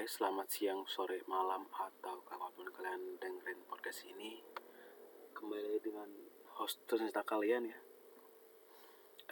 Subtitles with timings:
[0.00, 4.40] Oke, selamat siang, sore, malam, atau kapan pun kalian dengerin podcast ini.
[5.36, 6.08] Kembali dengan
[6.56, 7.76] host tercinta kalian ya,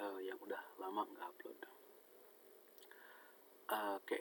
[0.04, 1.56] uh, yang udah lama nggak upload.
[3.72, 4.20] Uh, Oke,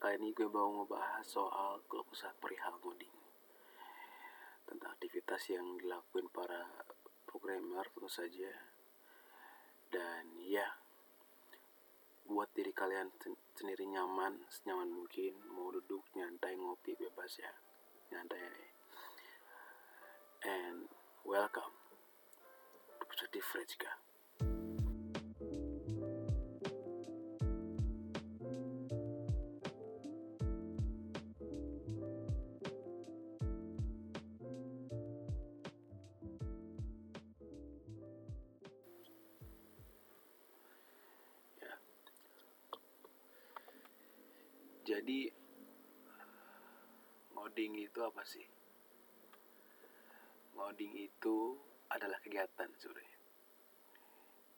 [0.00, 3.12] kali ini gue mau ngebahas soal keluh kesah perihal ngoding.
[4.64, 6.64] Tentang aktivitas yang dilakuin para
[7.28, 8.56] programmer tentu saja.
[9.92, 10.80] Dan ya,
[12.28, 13.08] buat diri kalian
[13.56, 17.48] sendiri nyaman senyaman mungkin mau duduk nyantai ngopi bebas ya
[18.12, 18.44] nyantai
[20.44, 20.92] and
[21.24, 21.72] welcome
[23.00, 24.07] to Positive Frejka
[44.98, 45.30] jadi
[47.30, 48.42] ngoding itu apa sih?
[50.58, 51.54] Ngoding itu
[51.86, 53.22] adalah kegiatan sebenarnya.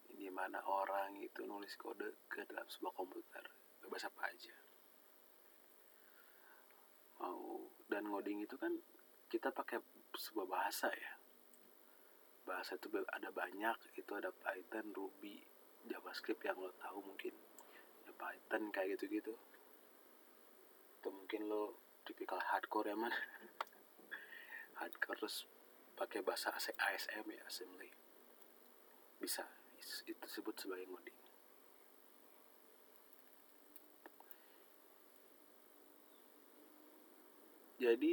[0.08, 3.44] Di mana orang itu nulis kode ke dalam sebuah komputer
[3.84, 4.56] bebas apa aja.
[7.20, 8.72] Mau dan ngoding itu kan
[9.28, 9.76] kita pakai
[10.16, 11.20] sebuah bahasa ya.
[12.48, 15.36] Bahasa itu ada banyak itu ada Python, Ruby,
[15.84, 17.36] JavaScript yang lo tahu mungkin.
[18.08, 19.36] Ada Python kayak gitu-gitu
[21.00, 23.08] atau mungkin lo tipikal hardcore ya man.
[24.84, 25.48] Hardcore terus
[25.96, 27.88] pakai bahasa ASM ya assembly.
[29.16, 29.48] Bisa
[29.80, 31.20] itu disebut sebagai ngoding.
[37.80, 38.12] Jadi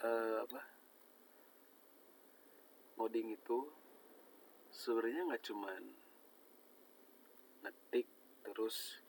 [0.00, 0.60] uh, apa?
[2.96, 3.58] Ngoding itu
[4.72, 5.82] sebenarnya nggak cuman
[7.60, 8.08] ngetik
[8.40, 9.04] terus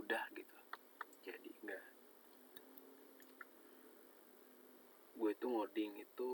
[0.00, 0.56] udah gitu
[1.26, 1.84] jadi enggak
[5.16, 6.30] gue itu ngoding itu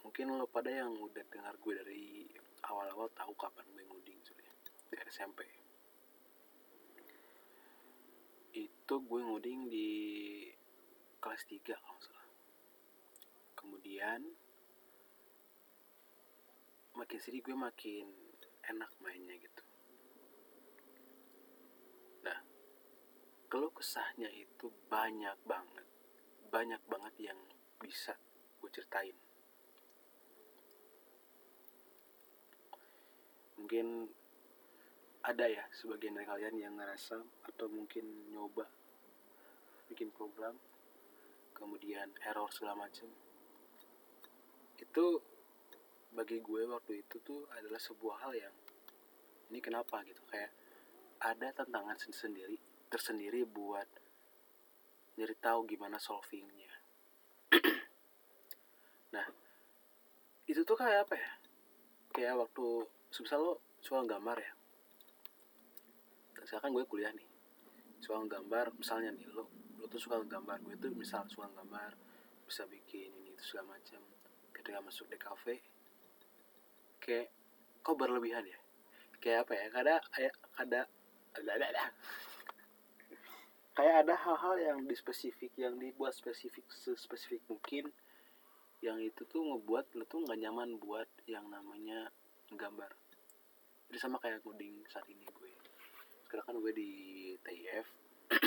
[0.00, 2.04] mungkin lo pada yang udah dengar gue dari
[2.64, 5.40] awal-awal tahu kapan gue ngoding sebenarnya dari SMP
[8.54, 9.90] itu gue ngoding di
[11.18, 12.28] kelas 3 kalau salah.
[13.58, 14.20] Kemudian
[16.94, 18.06] makin sini gue makin
[18.70, 19.64] enak mainnya gitu.
[23.54, 25.86] Keluh kesahnya itu banyak banget.
[26.50, 27.38] Banyak banget yang
[27.84, 28.16] bisa
[28.64, 29.12] gue ceritain.
[33.60, 34.08] Mungkin
[35.24, 38.64] ada ya sebagian dari kalian yang ngerasa atau mungkin nyoba
[39.92, 40.56] bikin program
[41.52, 43.08] kemudian error segala macam.
[44.80, 45.20] Itu
[46.16, 48.54] bagi gue waktu itu tuh adalah sebuah hal yang
[49.52, 50.00] ini kenapa?
[50.08, 50.24] gitu.
[50.32, 50.52] Kayak
[51.20, 52.56] ada tantangan sendiri
[52.88, 53.88] tersendiri buat
[55.16, 56.63] nyari tahu gimana solvingnya
[59.14, 59.26] nah
[60.50, 61.30] itu tuh kayak apa ya?
[62.10, 62.66] Kayak waktu
[63.14, 64.52] sebesar lo soal gambar ya.
[66.44, 67.24] Sekarang gue kuliah nih
[68.04, 69.48] soal gambar misalnya nih lo
[69.80, 71.96] lo tuh suka gambar gue tuh misal suka gambar
[72.44, 74.02] bisa bikin ini itu segala macam.
[74.52, 75.64] Ketika masuk di kafe
[77.00, 77.32] kayak
[77.80, 78.58] kok berlebihan ya?
[79.22, 79.66] Kayak apa ya?
[79.72, 80.80] Kada kayak kada
[81.34, 81.84] ada ada ada.
[83.74, 86.62] Kayak ada hal-hal yang di spesifik yang dibuat spesifik
[86.94, 87.90] spesifik mungkin
[88.84, 92.12] yang itu tuh ngebuat lo tuh nggak nyaman buat yang namanya
[92.52, 92.92] gambar.
[93.88, 95.52] Jadi sama kayak ngoding saat ini gue.
[96.28, 96.92] Sekarang kan gue di
[97.40, 97.88] TIF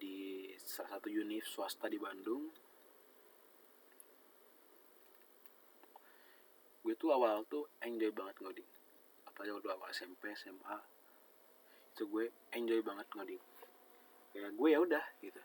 [0.00, 2.48] di salah satu univ swasta di Bandung.
[6.80, 8.70] Gue tuh awal tuh enjoy banget ngoding
[9.28, 10.76] apalagi waktu awal SMP SMA
[11.92, 12.24] itu gue
[12.56, 13.42] enjoy banget ngoding
[14.32, 15.42] kayak gue ya udah gitu.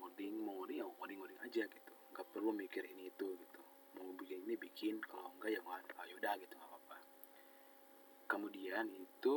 [0.00, 1.87] Ngoding mau ngoding ya ngoding ngoding aja gitu
[2.18, 3.62] nggak perlu mikir ini itu gitu.
[3.94, 4.98] Mau bikin ini bikin.
[5.06, 6.96] Kalau enggak ya nggak ayo udah gitu nggak apa-apa.
[8.26, 9.36] Kemudian itu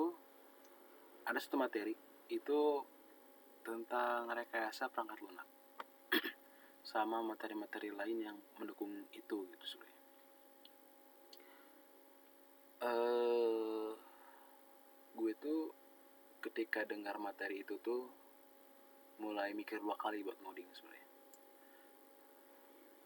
[1.30, 1.94] ada satu materi.
[2.26, 2.82] Itu
[3.62, 5.46] tentang rekayasa perangkat lunak.
[6.90, 10.02] Sama materi-materi lain yang mendukung itu gitu sebenarnya.
[12.82, 13.94] Uh,
[15.14, 15.70] gue tuh
[16.42, 18.10] ketika dengar materi itu tuh
[19.22, 21.11] mulai mikir dua kali buat ngoding sebenarnya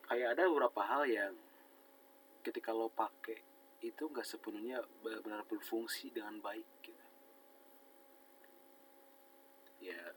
[0.06, 1.34] kayak ada beberapa hal yang
[2.46, 3.42] ketika lo pakai
[3.82, 7.06] itu nggak sepenuhnya benar-benar berfungsi dengan baik gitu.
[9.82, 10.14] Ya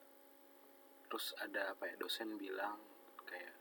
[1.09, 2.77] terus ada apa ya dosen bilang
[3.25, 3.57] kayak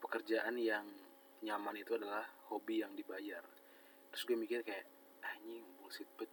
[0.00, 0.88] pekerjaan yang
[1.44, 3.44] nyaman itu adalah hobi yang dibayar.
[4.12, 4.88] Terus gue mikir kayak
[5.20, 6.32] anjing bullshit bet.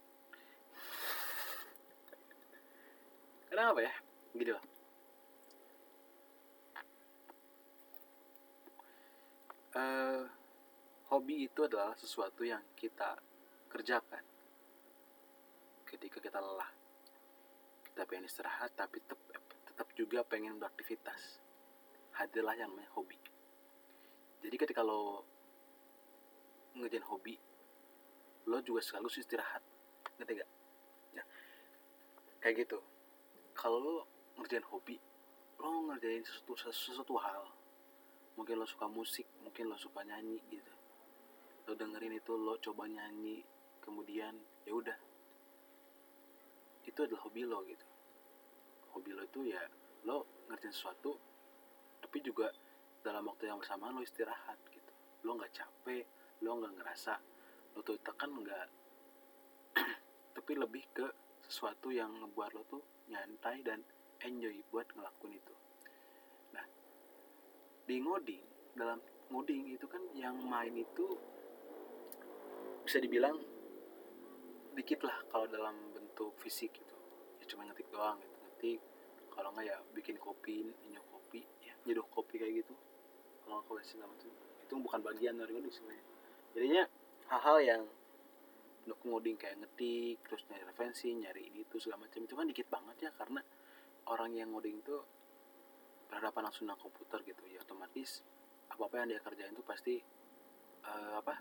[3.52, 3.92] Kadang apa ya?
[4.32, 4.75] Gini loh
[9.76, 10.24] uh,
[11.12, 13.20] hobi itu adalah sesuatu yang kita
[13.68, 14.24] kerjakan
[15.86, 16.70] ketika kita lelah.
[17.84, 19.20] Kita pengen istirahat tapi tetap,
[19.68, 21.40] tetap juga pengen beraktivitas.
[22.16, 23.16] Hadirlah yang namanya hobi.
[24.40, 25.24] Jadi ketika lo
[26.76, 27.36] ngerjain hobi
[28.46, 29.60] lo juga sekaligus istirahat.
[30.16, 30.50] Ngerti gak?
[31.12, 31.24] Ya.
[32.40, 32.78] kayak gitu.
[33.56, 33.94] Kalau lo
[34.40, 34.96] ngerjain hobi
[35.56, 37.55] lo ngerjain sesuatu, sesuatu hal
[38.36, 40.72] mungkin lo suka musik mungkin lo suka nyanyi gitu.
[41.66, 43.40] Lo dengerin itu lo coba nyanyi
[43.80, 44.36] kemudian
[44.68, 44.98] ya udah.
[46.84, 47.86] Itu adalah hobi lo gitu.
[48.92, 49.60] Hobi lo itu ya
[50.04, 51.16] lo ngerjain sesuatu
[52.04, 52.52] tapi juga
[53.00, 54.92] dalam waktu yang bersamaan lo istirahat gitu.
[55.24, 56.04] Lo nggak capek
[56.44, 57.16] lo nggak ngerasa
[57.74, 58.68] lo tuh tekan nggak.
[60.36, 61.06] Tapi lebih ke
[61.44, 63.80] sesuatu yang ngebuat lo tuh nyantai dan
[64.20, 65.55] enjoy buat ngelakuin itu
[67.86, 68.42] di ngoding
[68.74, 68.98] dalam
[69.30, 71.06] ngoding itu kan yang main itu
[72.86, 73.38] bisa dibilang
[74.76, 76.96] dikit lah kalau dalam bentuk fisik gitu.
[77.42, 78.80] Ya cuma ngetik doang gitu ngetik.
[79.32, 82.74] Kalau nggak ya bikin kopi nyeduh kopi ya nyeduh kopi kayak gitu.
[83.42, 84.30] Kalau nggak koleksi segala macam
[84.66, 86.06] itu bukan bagian dari ngoding sebenarnya.
[86.54, 86.82] Jadinya
[87.30, 87.82] hal-hal yang
[88.86, 92.66] untuk ngoding kayak ngetik terus nyari referensi nyari ini itu segala macam itu kan dikit
[92.70, 93.42] banget ya karena
[94.06, 94.94] orang yang ngoding itu
[96.06, 98.22] berhadapan langsung dengan komputer gitu ya otomatis
[98.70, 99.94] apa apa yang dia kerjain itu pasti
[100.86, 101.34] uh, apa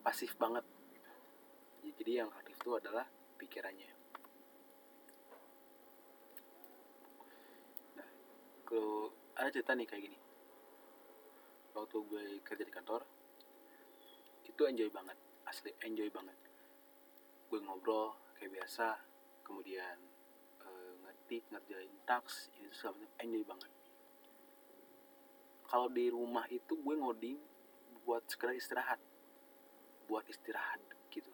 [0.00, 0.64] pasif banget
[0.94, 1.10] gitu.
[2.00, 3.04] Jadi yang aktif itu adalah
[3.36, 3.90] pikirannya.
[8.00, 8.08] Nah
[8.64, 10.18] kalau ada cerita nih kayak gini.
[11.70, 13.02] Waktu gue kerja di kantor
[14.48, 15.16] itu enjoy banget
[15.46, 16.36] asli enjoy banget.
[17.46, 18.98] Gue ngobrol kayak biasa
[19.46, 20.09] kemudian
[21.30, 23.70] ngetik ngerjain tax ini segala enjoy banget.
[25.62, 27.38] Kalau di rumah itu gue ngoding
[28.02, 28.98] buat sekedar istirahat.
[30.10, 30.82] Buat istirahat
[31.14, 31.30] gitu.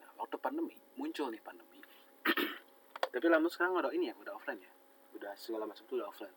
[0.00, 1.84] Nah waktu pandemi muncul nih pandemi.
[3.12, 4.72] Tapi lama sekarang udah ini ya udah offline ya.
[5.20, 6.36] Udah segala macam tuh udah offline.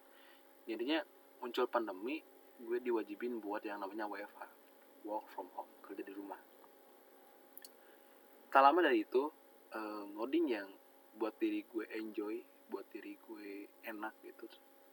[0.67, 0.99] Jadinya
[1.39, 2.19] muncul pandemi
[2.59, 4.43] gue diwajibin buat yang namanya WFH
[5.07, 6.43] work from home kerja di rumah.
[8.51, 9.23] Tak lama dari itu
[9.71, 10.67] uh, ngoding yang
[11.15, 14.45] buat diri gue enjoy buat diri gue enak gitu.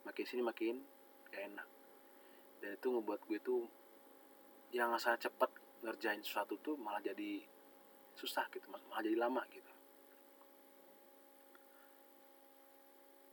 [0.06, 0.82] Makin sini makin
[1.30, 1.68] gak enak.
[2.62, 3.62] Dan itu ngebuat gue tuh
[4.74, 5.50] yang sangat cepat
[5.84, 7.44] ngerjain sesuatu tuh malah jadi
[8.14, 9.72] susah gitu malah jadi lama gitu.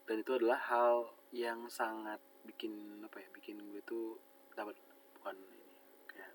[0.06, 4.20] Dan itu adalah hal yang sangat bikin apa ya bikin gue tuh
[4.52, 4.76] dapat
[5.16, 5.64] bukan ini
[6.10, 6.34] kayak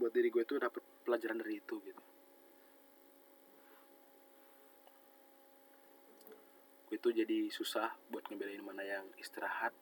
[0.00, 2.01] buat diri gue tuh dapat pelajaran dari itu gitu
[6.92, 9.72] itu jadi susah buat ngebedain mana yang istirahat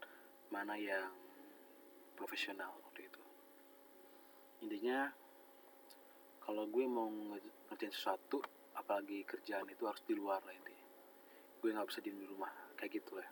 [0.55, 1.11] mana yang
[2.15, 3.23] profesional waktu itu.
[4.63, 5.11] Intinya
[6.39, 7.11] kalau gue mau
[7.67, 8.39] ngerjain sesuatu
[8.79, 10.87] apalagi kerjaan itu harus di luar lah intinya.
[11.59, 13.29] Gue nggak bisa di rumah kayak gitu lah.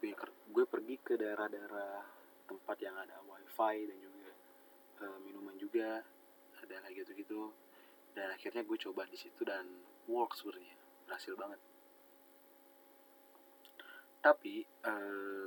[0.00, 0.16] Gue
[0.56, 2.00] gue pergi ke daerah-daerah
[2.48, 4.28] tempat yang ada wifi dan juga
[5.04, 6.00] uh, minuman juga
[6.64, 7.52] ada kayak gitu-gitu.
[8.16, 9.68] Dan akhirnya gue coba di situ dan
[10.08, 10.72] work sebenarnya
[11.04, 11.60] berhasil banget
[14.26, 15.46] tapi uh,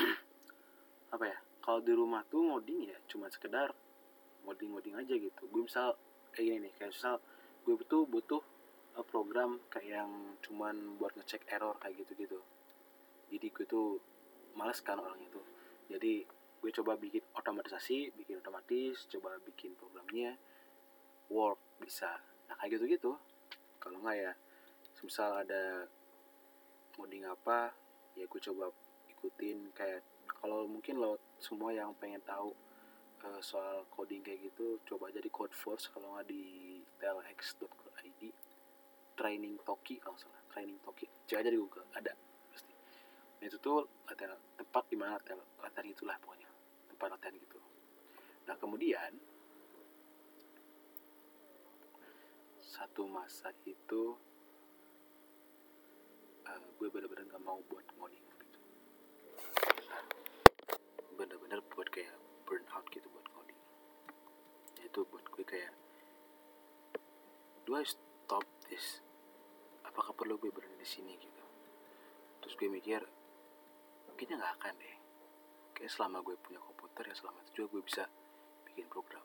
[1.14, 3.76] apa ya kalau di rumah tuh ngoding ya cuma sekedar
[4.48, 5.42] ngoding ngoding aja gitu.
[5.52, 5.92] Gue misal
[6.32, 7.20] kayak gini nih kayak misal
[7.68, 8.42] gue butuh butuh
[8.96, 12.40] uh, program kayak yang cuman buat ngecek error kayak gitu gitu
[13.28, 14.00] jadi gue tuh
[14.56, 15.40] males kan orang itu
[15.92, 16.24] jadi
[16.58, 20.34] gue coba bikin otomatisasi bikin otomatis coba bikin programnya
[21.28, 22.18] work bisa.
[22.48, 23.12] Nah kayak gitu gitu
[23.78, 24.32] kalau nggak ya
[25.04, 25.86] misal ada
[26.98, 27.70] coding apa
[28.18, 28.74] ya gue coba
[29.14, 29.70] ikutin.
[29.70, 32.50] Kayak kalau mungkin lo semua yang pengen tahu
[33.22, 38.22] uh, soal coding kayak gitu coba aja di Code Force kalau nggak di telx.id
[39.14, 40.42] training Toki kalau salah.
[40.50, 41.06] Training Toki.
[41.26, 42.10] Cek aja di Google ada
[42.50, 42.74] pasti.
[43.38, 46.50] Nah, itu tuh latihan tempat di mana latihan, latihan itulah pokoknya.
[46.90, 47.58] Tempat latihan gitu.
[48.46, 49.12] Nah kemudian
[52.62, 54.14] satu masa itu
[56.48, 58.58] uh, gue bener-bener gak mau buat ngoding gitu
[61.14, 62.16] bener-bener buat kayak
[62.48, 63.60] burn out gitu buat ngoding
[64.82, 65.72] itu buat gue kayak
[67.68, 69.04] do I stop this?
[69.84, 71.44] Apakah perlu gue berhenti di sini gitu?
[72.40, 73.04] Terus gue mikir
[74.16, 74.96] kayaknya nggak akan deh.
[75.76, 78.04] Kayak selama gue punya komputer ya selama itu juga gue bisa
[78.64, 79.20] bikin program.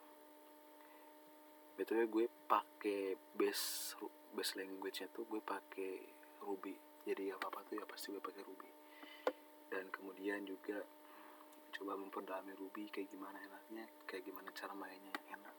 [1.80, 3.96] Betulnya gue pakai base
[4.36, 6.04] base language-nya tuh gue pakai
[6.44, 8.70] Ruby jadi apa apa tuh ya pasti gue pakai Ruby.
[9.68, 10.80] Dan kemudian juga
[11.76, 15.56] coba memperdalami Ruby kayak gimana enaknya kayak gimana cara mainnya yang enak.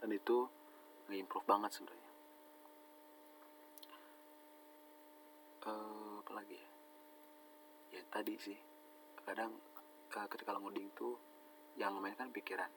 [0.00, 0.48] Dan itu
[1.12, 2.12] nge-improve banget sebenarnya.
[5.68, 6.68] Uh, apa lagi ya?
[7.98, 8.56] Ya tadi sih
[9.28, 9.52] kadang
[10.16, 11.20] uh, ketika lo ngoding tuh
[11.76, 12.72] yang mainkan pikiran.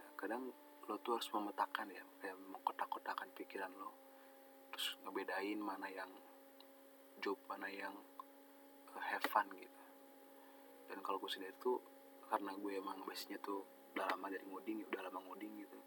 [0.00, 0.48] Nah, kadang
[0.88, 3.92] lo tuh harus memetakan ya kayak mengkotak-kotakan pikiran lo.
[4.72, 6.08] Terus ngebedain mana yang
[7.20, 7.92] job mana yang
[8.96, 9.80] uh, have fun gitu.
[10.88, 11.78] Dan kalau gue sendiri tuh
[12.26, 13.62] karena gue emang base-nya tuh
[13.94, 15.78] udah lama dari ngoding udah lama ngoding gitu.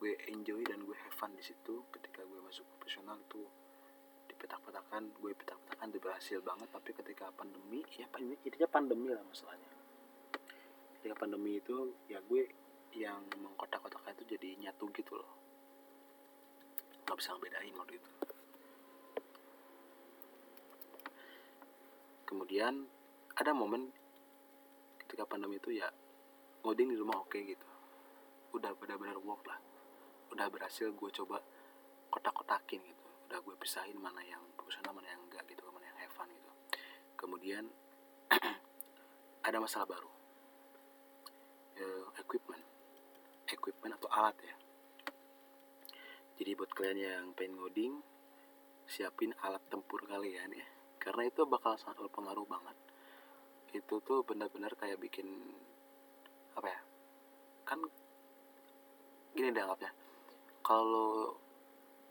[0.00, 1.84] Gue enjoy dan gue have fun di situ.
[1.90, 3.44] Ketika gue masuk profesional tuh
[4.30, 6.68] dipetak-petakan gue petak-petakan itu berhasil banget.
[6.70, 8.06] Tapi ketika pandemi ya
[8.46, 9.70] intinya pandemi lah masalahnya.
[11.02, 12.46] Ketika pandemi itu ya gue
[12.94, 15.32] yang mengkotak-kotakkan itu jadi nyatu gitu loh.
[17.04, 18.19] Nggak bisa ngebedain waktu itu
[22.30, 22.86] kemudian
[23.34, 23.90] ada momen
[25.02, 25.90] ketika pandemi itu ya
[26.62, 27.66] ngoding di rumah oke okay gitu.
[28.54, 29.58] Udah benar-benar work lah.
[30.30, 31.42] Udah berhasil gue coba
[32.14, 33.06] kotak-kotakin gitu.
[33.26, 36.50] Udah gue pisahin mana yang profesional mana yang enggak gitu mana yang have fun gitu.
[37.18, 37.66] Kemudian
[39.50, 40.10] ada masalah baru.
[41.82, 42.62] Uh, equipment.
[43.50, 44.54] Equipment atau alat ya.
[46.38, 47.94] Jadi buat kalian yang pengen ngoding
[48.86, 52.76] siapin alat tempur kalian ya karena itu bakal sangat berpengaruh banget.
[53.72, 55.26] Itu tuh benar-benar kayak bikin
[56.52, 56.80] apa ya
[57.64, 57.80] kan
[59.32, 59.90] gini deh anggapnya.
[60.60, 61.32] Kalau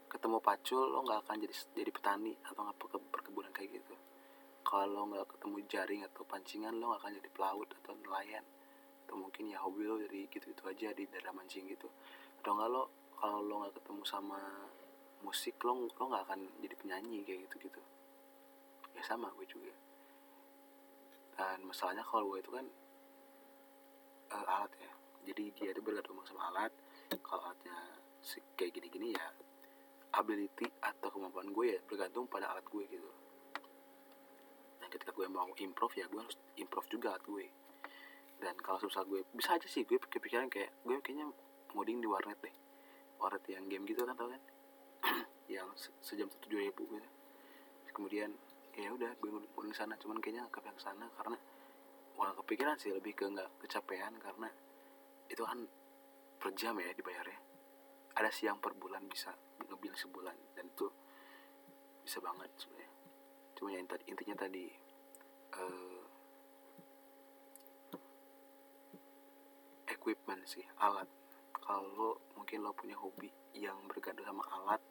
[0.10, 2.78] ketemu pacul lo nggak akan jadi jadi petani atau nggak
[3.14, 3.94] perkebunan kayak gitu.
[4.66, 8.46] Kalau nggak ketemu jaring atau pancingan lo nggak akan jadi pelaut atau nelayan.
[9.06, 11.86] Atau mungkin ya hobi lo dari gitu-gitu aja di daerah mancing gitu.
[12.42, 14.40] Atau nggak lo kalau lo nggak ketemu sama
[15.22, 17.82] musik lo lo nggak akan jadi penyanyi kayak gitu gitu
[19.00, 19.72] ya sama gue juga.
[21.40, 22.68] Dan masalahnya kalau gue itu kan
[24.36, 24.92] uh, alat ya.
[25.32, 26.72] Jadi dia itu bergantung sama alat.
[27.24, 27.76] Kalau alatnya
[28.60, 29.26] kayak gini-gini ya
[30.20, 33.10] ability atau kemampuan gue ya bergantung pada alat gue gitu.
[34.84, 37.46] Dan ketika gue mau improve ya gue harus improve juga alat gue.
[38.40, 41.32] Dan kalau susah gue bisa aja sih gue kepikiran kayak gue kayaknya
[41.72, 42.56] ngoding di warnet deh.
[43.16, 44.44] Warnet yang game gitu kan tau kan?
[45.50, 47.10] Yang sejam satu ribu gitu.
[47.90, 48.38] Kemudian
[48.80, 49.94] ya udah gue ngundang sana.
[50.00, 51.38] Cuman kayaknya yang sana karena
[52.16, 54.50] wah kepikiran sih lebih ke nggak kecapean karena
[55.28, 55.60] itu kan
[56.40, 57.40] per jam ya dibayarnya.
[58.16, 60.88] Ada sih yang per bulan bisa ngebil sebulan dan itu
[62.04, 62.92] bisa banget sebenarnya.
[63.56, 64.66] Cuma yang intinya tadi
[65.60, 66.04] uh,
[69.92, 71.08] equipment sih alat.
[71.54, 74.82] Kalau mungkin lo punya hobi yang bergantung sama alat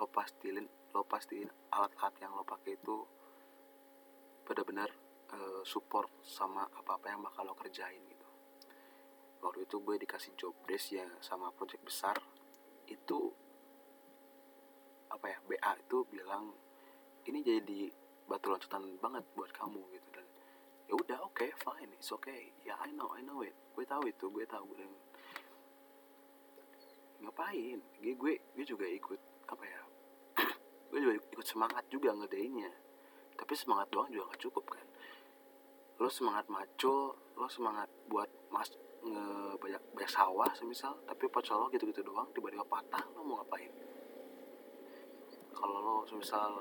[0.00, 0.64] lo pastiin
[0.96, 3.04] lo pastiin alat-alat yang lo pakai itu
[4.50, 4.90] benar-benar
[5.30, 8.26] uh, support sama apa-apa yang bakal lo kerjain gitu.
[9.46, 12.18] Waktu itu gue dikasih job desk ya sama project besar
[12.90, 13.30] itu
[15.06, 16.50] apa ya BA itu bilang
[17.30, 17.94] ini jadi
[18.26, 20.08] batu loncatan banget buat kamu gitu.
[20.10, 20.26] Dan
[20.90, 22.50] ya udah oke okay, fine it's okay.
[22.66, 23.54] Ya yeah, I know I know it.
[23.78, 24.66] Gue tahu itu gue tahu.
[24.74, 24.90] Dan
[27.22, 27.78] ngapain?
[28.02, 29.82] Gue gue, juga ikut apa ya
[30.90, 32.89] gue juga ikut semangat juga ngedeinnya
[33.40, 34.84] tapi semangat doang juga gak cukup kan?
[35.96, 38.68] Lo semangat maco lo semangat buat mas
[39.00, 39.80] nge banyak
[40.12, 40.92] sawah semisal.
[41.08, 43.72] Tapi pocol lo gitu-gitu doang tiba-tiba patah lo mau ngapain?
[45.56, 46.60] Kalau lo semisal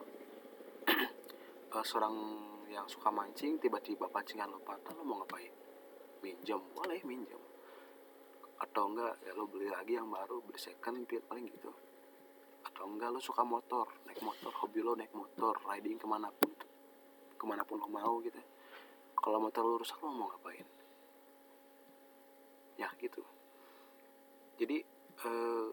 [1.75, 2.15] uh, seorang
[2.71, 5.51] yang suka mancing tiba-tiba pancingan lo patah lo mau ngapain?
[6.23, 7.43] Minjem boleh minjem.
[8.59, 11.75] Atau enggak ya lo beli lagi yang baru beli second paling gitu.
[12.63, 16.58] Atau enggak lo suka motor naik motor hobi lo naik motor riding ke mana pun
[17.39, 18.35] ke mana pun lo mau gitu.
[19.15, 20.67] Kalau motor lo rusak lo mau ngapain?
[22.75, 23.23] Ya gitu.
[24.59, 24.83] Jadi
[25.23, 25.67] eh,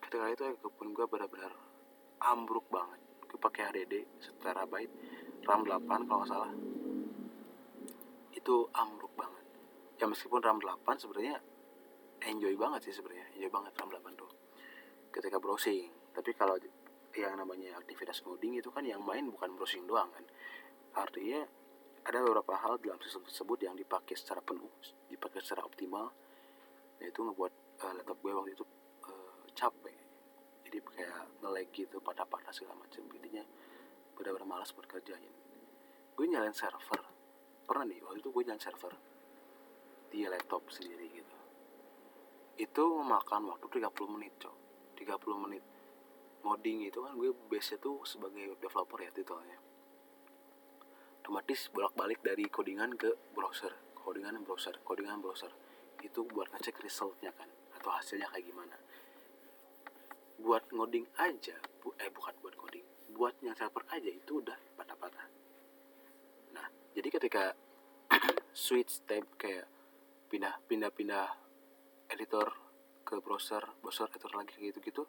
[0.00, 1.52] ketika itu kebun gue benar-benar
[2.24, 3.00] ambruk banget.
[3.28, 4.92] Gue pakai HDD seterabyte
[5.44, 6.52] RAM 8 kalau nggak salah.
[8.32, 9.44] Itu ambruk banget.
[10.00, 11.36] Ya meskipun RAM 8 sebenarnya
[12.24, 13.28] enjoy banget sih sebenarnya.
[13.36, 14.32] Enjoy banget RAM 8 tuh.
[15.12, 15.92] Ketika browsing.
[16.10, 16.56] Tapi kalau
[17.18, 20.22] yang namanya aktivitas coding itu kan yang main bukan browsing doang kan
[20.94, 21.46] Artinya
[22.02, 24.72] ada beberapa hal dalam sistem tersebut yang dipakai secara penuh,
[25.06, 26.10] dipakai secara optimal,
[26.98, 27.52] yaitu ngebuat
[27.84, 28.64] uh, laptop gue waktu itu
[29.06, 29.98] uh, capek.
[30.66, 33.02] Jadi kayak nge-lag gitu, patah-patah segala macam.
[33.14, 33.44] Intinya
[34.16, 34.90] benar-benar malas buat.
[34.90, 37.00] Gue nyalain server.
[37.64, 38.94] Pernah nih, waktu itu gue nyalain server
[40.10, 41.36] di laptop sendiri gitu.
[42.58, 44.56] Itu memakan waktu 30 menit, cok.
[44.98, 45.64] 30 menit.
[46.40, 49.60] ngoding itu kan gue base tuh sebagai developer ya titelnya
[51.20, 53.70] otomatis bolak-balik dari codingan ke browser.
[54.00, 55.52] Codingan browser codingan browser.
[56.00, 58.76] Itu buat ngecek resultnya kan atau hasilnya kayak gimana.
[60.40, 62.86] Buat ngoding aja bu eh bukan buat coding.
[63.12, 65.26] Buat yang server aja itu udah patah-patah.
[66.56, 67.52] Nah jadi ketika
[68.56, 69.68] switch tab kayak
[70.30, 71.26] pindah pindah pindah
[72.10, 72.54] editor
[73.02, 75.02] ke browser browser editor lagi kayak gitu gitu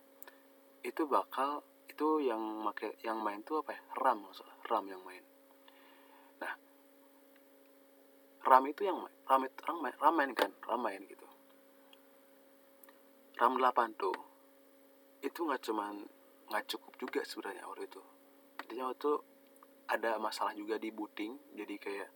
[0.81, 3.81] itu bakal itu yang make yang main tuh apa ya?
[4.01, 5.21] RAM masalah RAM yang main
[6.41, 6.53] nah
[8.41, 8.97] RAM itu yang
[9.29, 10.51] RAM itu RAM main, RAM main kan?
[10.65, 11.27] RAM main gitu.
[13.41, 14.13] RAM 8 tuh
[15.25, 16.05] itu nggak cuman
[16.49, 18.01] nggak cukup juga sebenarnya waktu itu.
[18.65, 19.11] Intinya waktu
[19.89, 22.09] ada masalah juga di booting jadi kayak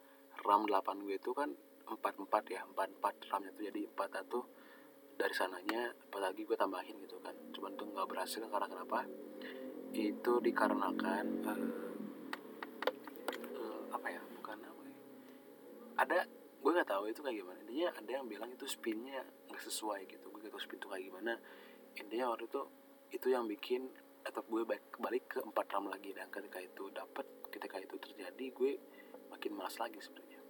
[0.46, 1.50] RAM 8 gue itu kan
[1.86, 7.34] 44 ya 44 RAM nya tuh jadi 41 dari sananya apalagi gue tambahin gitu kan.
[7.54, 9.06] Cuman tuh nggak berhasil karena kenapa?
[9.96, 11.26] Itu dikarenakan
[13.56, 14.96] uh, apa ya bukan apa ya
[15.96, 16.28] ada
[16.62, 17.58] gue nggak tahu itu kayak gimana.
[17.66, 19.22] Intinya ada yang bilang itu spinnya
[19.52, 20.26] nggak sesuai gitu.
[20.32, 21.34] Gue gak tahu spin itu kayak gimana.
[21.96, 22.62] Intinya waktu itu
[23.14, 23.88] itu yang bikin
[24.26, 26.12] atau gue balik kembali ke empat ram lagi.
[26.12, 28.72] Dan ketika itu dapat ketika itu terjadi gue
[29.30, 30.42] makin malas lagi sebenarnya.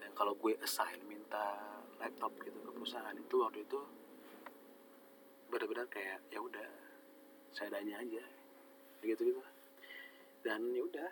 [0.00, 1.58] Dan kalau gue assign minta
[2.00, 3.80] laptop gitu ke perusahaan itu waktu itu
[5.50, 6.68] benar-benar kayak ya udah
[7.50, 8.22] saya danya aja
[9.02, 9.42] gitu gitu
[10.46, 11.10] dan ya udah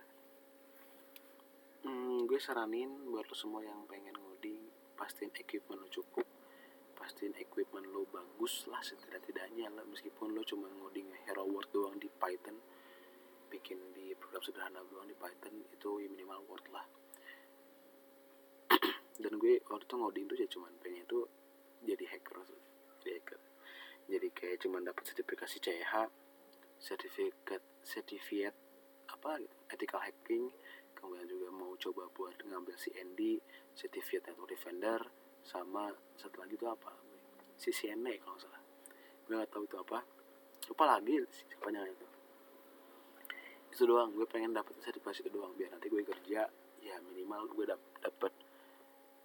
[1.88, 4.61] hmm, gue saranin buat lo semua yang pengen ngoding
[4.92, 6.28] pastiin equipment lo cukup
[6.92, 9.85] pastiin equipment lo bagus lah setidak-tidaknya lah.
[9.88, 12.61] Meskipun lo cuma ngoding hero word doang di Python
[13.49, 16.85] bikin di program sederhana doang di Python itu minimal word lah.
[19.23, 21.25] Dan gue waktu itu ngoding tuh ya cuman pengen tuh
[21.80, 22.45] jadi hacker
[23.00, 23.40] jadi hacker.
[24.09, 25.92] Jadi kayak cuman dapat sertifikasi CH
[26.78, 28.54] sertifikat sertifikat
[29.11, 30.52] apa gitu ethical hacking
[30.99, 33.39] kemudian juga mau coba buat ngambil CND
[33.78, 34.99] certificate atau defender
[35.47, 36.91] sama satu lagi itu apa?
[37.54, 38.63] Si CNA kalau nggak salah.
[39.25, 39.99] Gue nggak tahu itu apa.
[40.69, 42.06] Lupa lagi sepanjang itu.
[43.73, 44.11] Itu doang.
[44.13, 45.54] Gue pengen dapat sertifikasi itu doang.
[45.54, 46.50] Biar nanti gue kerja
[46.82, 48.34] ya minimal gue dap dapet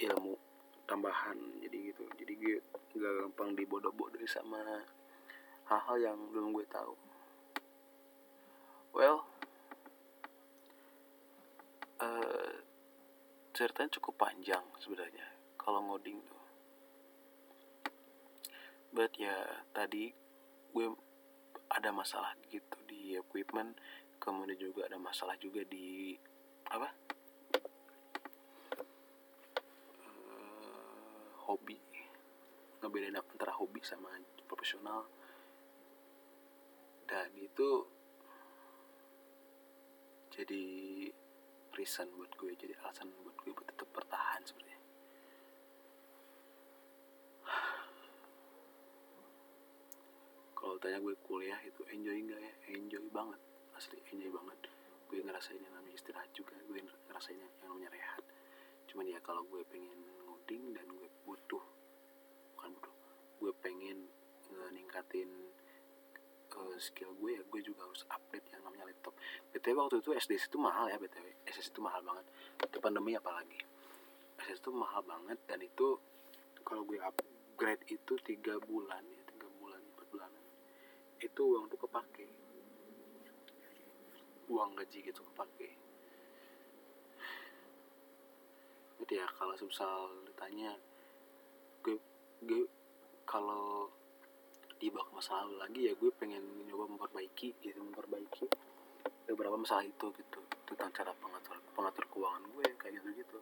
[0.05, 0.37] ilmu
[0.85, 1.37] tambahan.
[1.65, 2.05] Jadi gitu.
[2.15, 2.55] Jadi gue
[2.93, 4.61] nggak gampang dibodoh-bodoh sama
[5.67, 6.93] hal-hal yang belum gue tahu.
[8.93, 9.25] Well
[12.03, 12.51] uh,
[13.55, 15.23] ceritanya cukup panjang sebenarnya
[15.55, 16.43] kalau ngoding tuh.
[18.93, 20.11] But ya tadi
[20.73, 20.87] gue
[21.71, 23.73] ada masalah gitu di equipment
[24.21, 26.15] kemudian juga ada masalah juga di
[26.69, 26.89] apa?
[31.49, 31.77] Hobi.
[32.79, 34.09] Ngebedain antara hobi sama
[34.47, 35.05] profesional.
[37.03, 37.85] Dan itu
[40.33, 40.65] jadi
[41.77, 44.81] reason buat gue jadi alasan buat gue buat tetap bertahan sebenarnya.
[50.53, 52.53] Kalau tanya gue kuliah itu enjoy nggak ya?
[52.77, 53.41] Enjoy banget
[53.73, 54.59] asli enjoy banget.
[55.09, 58.23] Gue ngerasain yang namanya istirahat juga gue ngerasain yang namanya rehat.
[58.89, 61.63] Cuman ya kalau gue pengen ngoding dan gue butuh
[62.55, 62.95] bukan butuh
[63.41, 64.07] gue pengen
[64.71, 65.29] ningkatin
[66.57, 69.13] uh, skill gue ya gue juga harus update yang namanya laptop.
[69.53, 72.25] Btw waktu itu SDS itu mahal ya btw SSD itu mahal banget.
[72.61, 73.59] Itu pandemi apalagi.
[74.41, 75.97] SSD itu mahal banget dan itu
[76.63, 80.43] kalau gue upgrade itu tiga bulan ya tiga bulan empat bulanan.
[81.19, 82.27] Itu uang tuh kepake.
[84.51, 85.69] Uang gaji gitu kepake.
[89.03, 90.77] Gitu ya kalau misal ditanya
[91.83, 91.99] gue
[92.43, 92.63] gue
[93.27, 93.91] kalau
[94.83, 98.45] dibawa ke masa lalu lagi ya gue pengen nyoba memperbaiki gitu memperbaiki
[99.31, 100.39] beberapa masalah itu gitu.
[100.67, 103.37] Tentang cara pengatur pengatur keuangan gue kayak gitu gitu.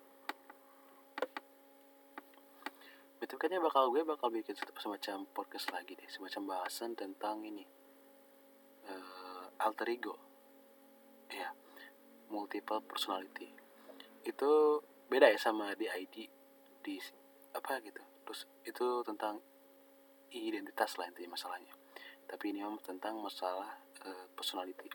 [3.21, 7.65] Itu kayaknya bakal gue bakal bikin semacam podcast lagi deh semacam bahasan tentang ini.
[8.86, 10.15] Uh, alter ego.
[11.34, 11.49] Ya
[12.30, 13.49] multiple personality.
[14.21, 16.30] Itu beda ya sama di ID
[16.86, 16.95] di
[17.51, 18.01] apa gitu.
[18.25, 19.41] Terus itu tentang
[20.32, 21.74] identitas lah intinya masalahnya.
[22.28, 23.67] Tapi ini memang tentang masalah
[24.08, 24.88] uh, personality.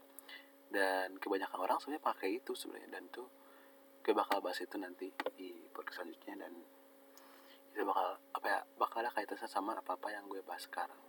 [0.66, 2.88] Dan kebanyakan orang sebenarnya pakai itu sebenarnya.
[2.96, 3.25] Dan itu
[4.01, 6.49] gue bakal bahas itu nanti di podcast selanjutnya.
[6.49, 6.53] Dan
[7.77, 11.01] itu bakal apa ya bakal ada kaitannya sama apa apa yang gue bahas sekarang.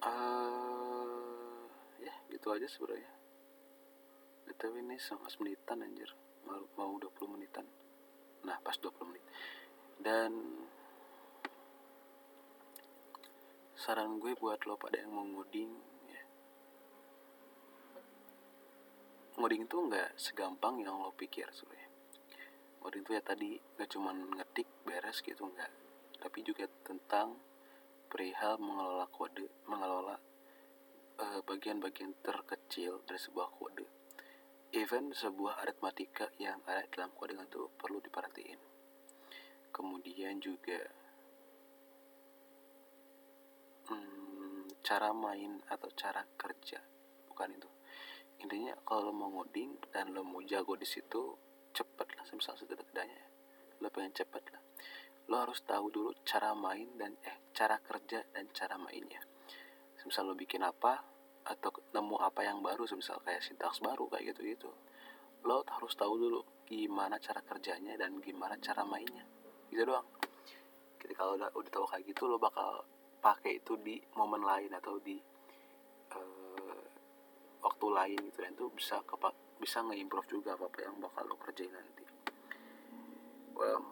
[0.00, 1.68] Uh,
[2.00, 3.12] ya gitu aja sebenarnya.
[4.46, 6.08] Btw ini 19 menitan anjir.
[6.46, 7.66] Mau, mau 20 menitan.
[8.46, 9.24] Nah pas 20 menit.
[9.98, 10.30] Dan
[13.86, 15.70] saran gue buat lo pada yang mau ngoding
[16.10, 16.22] ya.
[19.38, 21.86] ngoding itu nggak segampang yang lo pikir sebenarnya.
[22.82, 25.70] Ngoding itu ya tadi nggak cuma ngetik beres gitu nggak.
[26.18, 27.38] Tapi juga tentang
[28.10, 30.18] perihal mengelola kode mengelola
[31.22, 33.86] eh, bagian-bagian uh, terkecil dari sebuah kode.
[34.74, 38.58] Even sebuah aritmatika yang ada dalam kode itu perlu diperhatiin.
[39.70, 41.05] Kemudian juga
[43.88, 46.80] hmm, cara main atau cara kerja.
[47.30, 47.70] Bukan itu.
[48.44, 51.36] Intinya kalau lo mau ngoding dan lo mau jago di situ
[51.72, 53.24] cepet lah misal setidak-tidaknya
[53.80, 54.62] lo pengen cepet lah.
[55.26, 59.20] Lo harus tahu dulu cara main dan eh cara kerja dan cara mainnya.
[60.06, 61.02] Misal lo bikin apa
[61.46, 64.70] atau nemu apa yang baru misal kayak sintaks baru kayak gitu gitu
[65.46, 69.22] lo harus tahu dulu gimana cara kerjanya dan gimana cara mainnya.
[69.70, 70.06] Gitu doang.
[70.98, 72.82] Ketika lo udah udah tahu kayak gitu lo bakal
[73.26, 75.18] pakai itu di momen lain atau di
[76.14, 76.86] uh,
[77.58, 78.38] waktu lain gitu.
[78.38, 82.06] Dan itu bisa kepak bisa nge-improve juga apa apa yang bakal lo kerjain nanti.
[83.58, 83.82] Well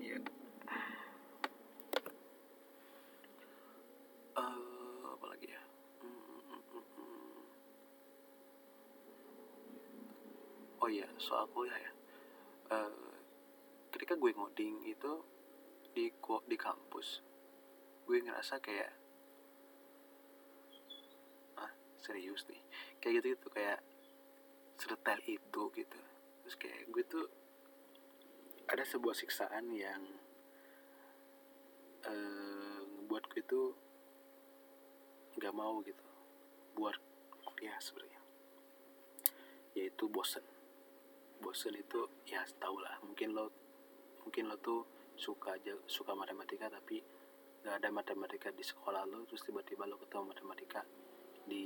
[0.00, 0.24] ya yeah.
[5.44, 5.60] ya?
[10.80, 11.92] Oh iya soal kuliah ya.
[12.72, 13.12] Uh,
[13.92, 15.12] ketika gue ngoding itu
[15.92, 16.08] di
[16.48, 17.33] di kampus
[18.04, 18.92] gue ngerasa kayak
[21.56, 22.60] ah serius nih.
[23.00, 23.80] Kayak gitu itu kayak
[24.76, 26.00] sedetail itu gitu.
[26.44, 27.26] Terus kayak gue tuh
[28.68, 30.02] ada sebuah siksaan yang
[32.08, 33.68] uh, ngebuat gue tuh
[35.36, 36.06] nggak mau gitu
[36.76, 36.96] buat
[37.44, 38.20] kuliah sebenarnya.
[39.76, 40.44] Yaitu bosen.
[41.40, 43.52] Bosen itu ya tau lah mungkin lo
[44.24, 44.80] mungkin lo tuh
[45.14, 46.98] suka aja suka matematika tapi
[47.64, 50.84] gak ada matematika di sekolah lo terus tiba-tiba lo ketemu matematika
[51.48, 51.64] di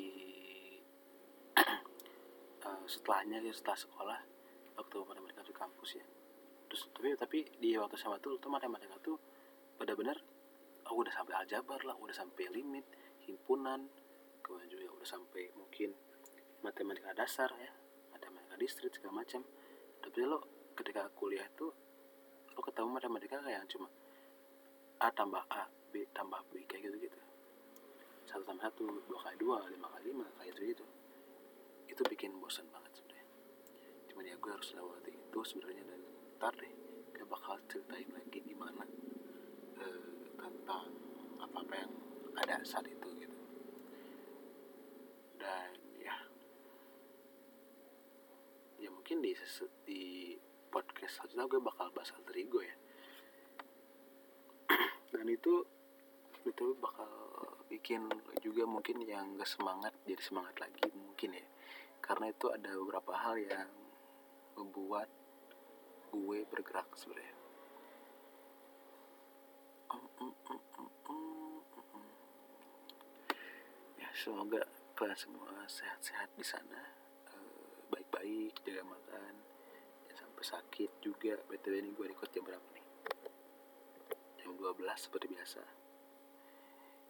[1.58, 4.18] uh, setelahnya gitu setelah sekolah
[4.78, 6.06] lo ketemu matematika di kampus ya.
[6.70, 9.18] Terus tapi tapi di waktu sama tuh tuh matematika tuh
[9.74, 10.22] benar-benar
[10.86, 12.86] oh, udah sampai aljabar lah udah sampai limit
[13.26, 13.90] himpunan
[14.38, 15.98] kemudian juga udah sampai mungkin
[16.62, 17.74] matematika dasar ya
[18.14, 19.42] matematika distrik segala macam.
[19.98, 21.74] Tapi lo ketika kuliah tuh
[22.54, 23.90] lo ketemu matematika kayak yang cuma
[25.02, 27.18] A tambah A B tambah B kayak gitu gitu
[28.28, 30.84] satu tambah satu dua kali dua lima kali lima kayak gitu gitu
[31.88, 33.26] itu bikin bosan banget sebenarnya
[34.12, 36.00] cuman ya gue harus lewati itu sebenarnya dan
[36.38, 36.72] ntar deh
[37.16, 38.84] gue bakal ceritain lagi gimana
[39.80, 40.86] uh, tentang
[41.42, 41.92] apa apa yang
[42.38, 43.38] ada saat itu gitu.
[45.38, 46.16] Dan ya.
[48.78, 49.34] Ya mungkin di
[49.86, 50.02] di
[50.70, 52.76] podcast selanjutnya gue bakal bahas alter ego ya.
[55.14, 55.66] Dan itu
[56.48, 57.08] itu bakal
[57.68, 58.08] bikin
[58.40, 61.46] juga mungkin yang gak semangat jadi semangat lagi mungkin ya.
[62.00, 63.68] Karena itu ada beberapa hal yang
[64.56, 65.08] membuat
[66.08, 67.36] gue bergerak sebenarnya.
[74.00, 74.64] Ya semoga
[74.98, 76.82] kalian semua sehat-sehat di sana.
[77.92, 79.34] Baik-baik jaga makan
[80.08, 81.38] jangan sampai sakit juga.
[81.46, 82.86] Btw ini gue record jam berapa nih?
[84.48, 84.58] 12
[84.98, 85.77] seperti biasa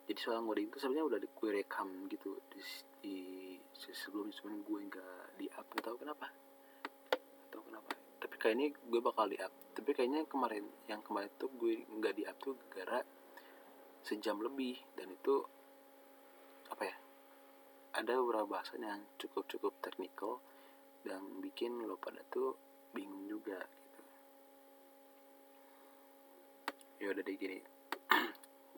[0.08, 2.40] jadi soal ngoding itu sebenarnya udah gue rekam gitu.
[2.48, 2.60] Di,
[3.04, 3.16] di
[3.76, 6.32] sebelumnya cuman gue nggak di up tahu kenapa.
[7.52, 7.92] Atau kenapa.
[8.16, 12.24] Tapi kayaknya gue bakal di up tapi kayaknya kemarin yang kemarin tuh gue nggak di
[12.24, 13.04] up tuh gara
[14.00, 14.80] sejam lebih.
[14.96, 15.44] Dan itu
[16.72, 16.96] apa ya
[18.00, 20.40] ada beberapa bahasan yang cukup cukup teknikal
[21.04, 22.56] dan bikin lo pada tuh
[22.96, 23.60] bingung juga
[26.98, 27.77] ya udah deh gini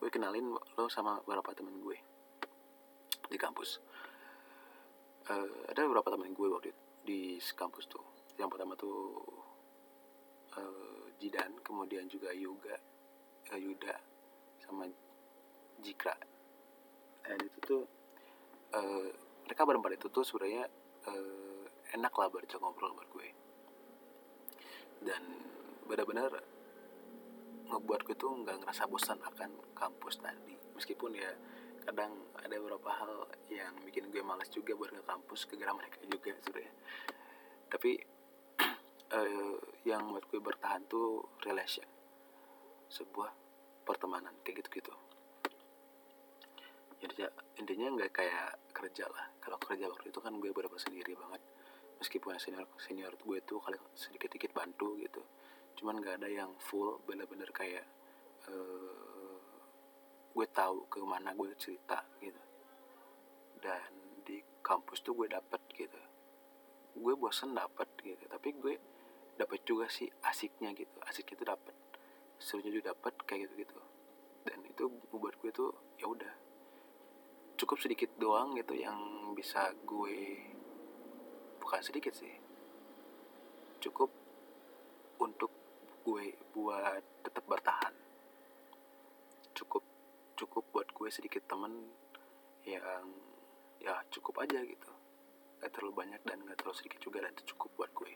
[0.00, 1.96] gue kenalin lo sama beberapa temen gue
[3.28, 3.78] di kampus.
[5.28, 7.20] Uh, ada beberapa temen gue waktu itu, di
[7.52, 8.02] kampus tuh.
[8.40, 9.20] Yang pertama tuh
[10.56, 12.74] uh, Jidan kemudian juga Yuga
[13.52, 13.94] uh, Yuda
[14.64, 14.88] sama
[15.84, 16.16] Jikra.
[17.20, 17.82] Dan itu tuh
[18.74, 19.08] uh,
[19.44, 20.64] mereka berempat itu tuh sebenarnya
[21.12, 23.28] uh, enak lah bercakap ngobrol buat gue.
[25.04, 25.22] Dan
[25.84, 26.32] benar-benar
[27.70, 30.54] ngebuat gue tuh nggak ngerasa bosan akan kampus tadi.
[30.74, 31.30] Meskipun ya
[31.86, 36.36] kadang ada beberapa hal yang bikin gue malas juga buat ke kampus ke mereka juga
[36.44, 36.74] sebenarnya
[37.70, 37.96] tapi
[39.14, 39.56] uh,
[39.88, 41.86] yang buat gue bertahan tuh relation.
[42.90, 43.30] Sebuah
[43.86, 44.94] pertemanan kayak gitu gitu
[47.00, 49.32] jadi ya, intinya nggak kayak kerja lah.
[49.40, 51.40] Kalau kerja waktu itu kan gue berapa sendiri banget.
[51.96, 55.24] Meskipun senior senior gue tuh kali sedikit sedikit bantu gitu
[55.80, 57.88] cuman gak ada yang full bener-bener kayak
[58.52, 59.40] uh,
[60.36, 62.42] gue tahu ke mana gue cerita gitu.
[63.60, 66.00] Dan di kampus tuh gue dapet gitu.
[67.00, 68.24] Gue bosen dapat gitu.
[68.28, 68.74] Tapi gue
[69.40, 71.00] dapat juga sih asiknya gitu.
[71.08, 71.74] Asiknya itu dapat
[72.40, 73.80] serunya juga dapat kayak gitu gitu
[74.44, 76.32] dan itu buat gue tuh ya udah.
[77.60, 78.96] Cukup sedikit doang gitu yang
[79.36, 80.40] bisa gue
[81.60, 82.32] bukan sedikit sih.
[83.84, 84.08] Cukup
[85.20, 85.52] untuk
[86.04, 86.24] gue
[86.56, 87.94] buat tetap bertahan.
[89.56, 89.84] Cukup
[90.36, 91.92] cukup buat gue sedikit temen
[92.64, 93.06] yang
[93.80, 94.90] ya cukup aja gitu.
[95.60, 98.12] Gak terlalu banyak dan gak terlalu sedikit juga dan itu cukup buat gue.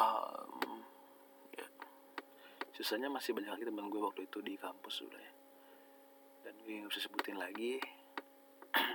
[0.00, 0.84] Um,
[1.56, 1.66] ya.
[2.72, 5.32] Susahnya masih banyak lagi teman gue waktu itu di kampus sudah ya
[6.44, 7.76] dan gue nggak bisa sebutin lagi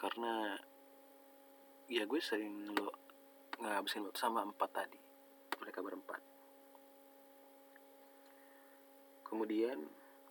[0.00, 0.56] karena
[1.88, 2.87] ya gue sering lo
[3.58, 5.00] ngabisin waktu sama empat tadi.
[5.58, 6.20] Mereka berempat.
[9.26, 9.78] Kemudian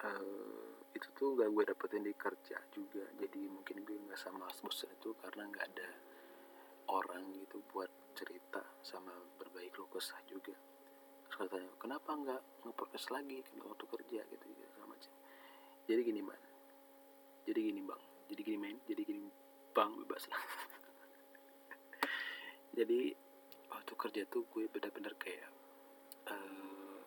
[0.02, 3.06] uh, itu tuh gak gue dapetin di kerja juga.
[3.20, 5.90] Jadi mungkin gue nggak sama bosan itu karena nggak ada
[6.90, 10.56] orang gitu buat cerita sama berbagi keluh kesah juga.
[11.28, 14.22] Terus katanya kenapa nggak nge lagi waktu kerja?
[14.26, 15.12] Gitu gitu sama macam.
[15.86, 16.42] Jadi gini man
[17.48, 18.04] jadi gini bang.
[18.28, 19.24] Jadi gini main jadi gini
[19.72, 20.42] bang bebas lah
[22.78, 23.10] jadi
[23.74, 25.50] waktu kerja tuh gue benar-benar kayak
[26.30, 27.02] uh,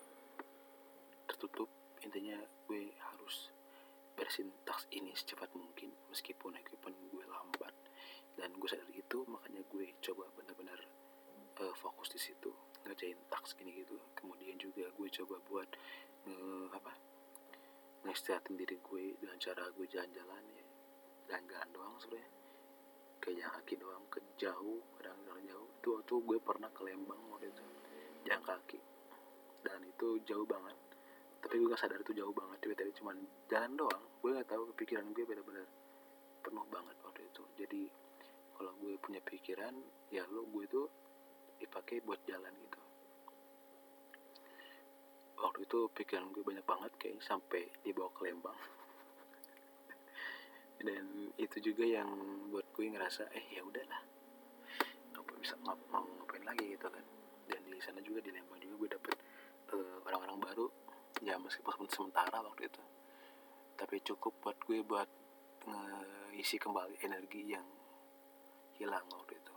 [1.30, 1.70] tertutup.
[2.02, 2.34] Intinya
[2.66, 3.54] gue harus
[4.18, 7.70] beresin task ini secepat mungkin meskipun equipment gue lambat.
[8.34, 10.80] Dan gue sadar itu makanya gue coba benar-benar
[11.62, 12.50] uh, fokus di situ
[12.82, 13.94] ngerjain task ini gitu.
[14.18, 15.68] Kemudian juga gue coba buat
[16.26, 16.92] uh, apa
[18.10, 20.64] ngistirahatin diri gue dengan cara gue jalan-jalan ya.
[21.30, 22.32] Jalan-jalan doang sebenarnya.
[23.20, 24.69] Ke jalan kaki doang ke jauh
[26.24, 27.64] gue pernah ke Lembang waktu itu
[28.28, 28.80] jalan kaki.
[29.60, 30.76] Dan itu jauh banget.
[31.40, 33.16] Tapi gue gak sadar itu jauh banget tiba-tiba cuman
[33.48, 34.04] jalan doang.
[34.20, 35.66] Gue gak tahu pikiran gue benar-benar
[36.40, 37.42] penuh banget waktu itu.
[37.56, 37.82] Jadi
[38.56, 39.74] kalau gue punya pikiran
[40.12, 40.82] ya lo gue itu
[41.60, 42.80] dipakai buat jalan gitu.
[45.40, 48.56] Waktu itu pikiran gue banyak banget kayak sampai dibawa ke Lembang.
[50.84, 52.08] Dan itu juga yang
[52.52, 54.19] buat gue ngerasa eh ya udahlah
[55.20, 57.04] apa bisa ngap mau ngapain lagi gitu kan.
[57.46, 59.16] Dan di sana juga di Lembang juga gue dapet
[59.76, 60.66] uh, orang-orang baru.
[61.20, 62.82] Ya meskipun sementara waktu itu.
[63.76, 65.08] Tapi cukup buat gue buat
[66.40, 67.66] ngisi kembali energi yang
[68.80, 69.54] hilang waktu itu.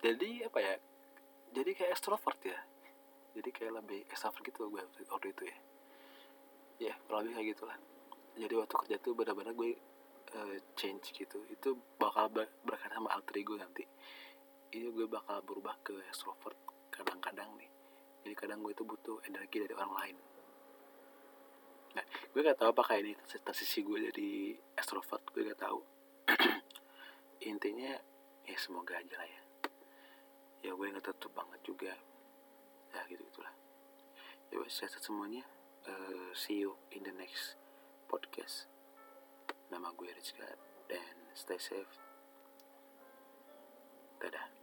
[0.00, 0.74] Jadi apa ya
[1.52, 2.58] jadi kayak extrovert ya.
[3.36, 4.82] Jadi kayak lebih extrovert gitu gue
[5.12, 5.58] waktu itu ya.
[6.88, 7.78] Ya kurang lebih kayak gitulah.
[8.38, 9.76] Jadi waktu kerja tuh benar-benar gue
[10.32, 11.44] uh, change gitu.
[11.52, 13.84] Itu bakal ber berkaitan sama alter ego nanti
[14.74, 16.56] ini gue bakal berubah ke extrovert
[16.92, 17.70] kadang-kadang nih.
[18.24, 20.16] Jadi kadang gue itu butuh energi dari orang lain.
[21.96, 24.30] Nah gue gak tahu apakah ini transisi gue jadi
[24.76, 25.80] extrovert gue gak tahu.
[27.50, 27.96] Intinya
[28.44, 29.40] ya semoga aja lah ya.
[30.68, 31.94] Ya gue nggak tutup banget juga.
[32.92, 33.54] Ya gitu gitulah.
[34.52, 35.44] Ya wes semuanya.
[35.88, 37.56] Uh, see you in the next
[38.10, 38.68] podcast.
[39.72, 40.48] Nama gue Rizka
[40.90, 41.94] dan stay safe.
[44.18, 44.57] Dadah.